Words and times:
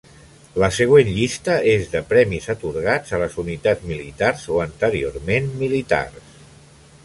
La 0.61 0.69
següent 0.77 1.11
llista 1.17 1.57
és 1.73 1.91
de 1.91 2.01
premis 2.15 2.49
atorgats 2.55 3.15
a 3.17 3.21
les 3.25 3.37
unitats 3.45 3.87
militars 3.93 4.49
o 4.57 4.61
anteriorment 4.67 5.55
militars. 5.63 6.37